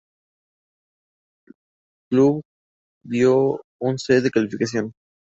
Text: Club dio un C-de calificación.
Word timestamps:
Club 2.09 2.41
dio 3.03 3.61
un 3.77 3.99
C-de 3.99 4.31
calificación. 4.31 4.93